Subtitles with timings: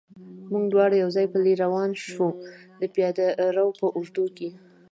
[0.51, 2.27] موږ دواړه یو ځای پلی روان شو،
[2.79, 4.49] د پیاده رو په اوږدو کې.